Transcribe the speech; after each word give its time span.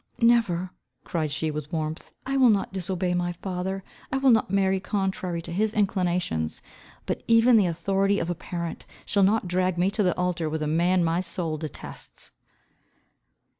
"Never," 0.19 0.71
cried 1.03 1.31
she 1.31 1.51
with 1.51 1.71
warmth. 1.71 2.11
"I 2.25 2.35
will 2.35 2.49
not 2.49 2.73
disobey 2.73 3.13
my 3.13 3.33
father. 3.33 3.83
I 4.11 4.17
will 4.17 4.31
not 4.31 4.49
marry 4.49 4.79
contrary 4.79 5.43
to 5.43 5.51
his 5.51 5.73
inclinations. 5.73 6.63
But 7.05 7.21
even 7.27 7.55
the 7.55 7.67
authority 7.67 8.17
of 8.17 8.27
a 8.31 8.33
parent 8.33 8.87
shall 9.05 9.21
not 9.21 9.47
drag 9.47 9.77
me 9.77 9.91
to 9.91 10.01
the 10.01 10.17
altar 10.17 10.49
with 10.49 10.63
a 10.63 10.67
man 10.67 11.03
my 11.03 11.21
soul 11.21 11.55
detests." 11.59 12.31